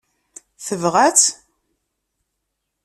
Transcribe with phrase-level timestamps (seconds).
[0.65, 1.29] Tebɣa-tt?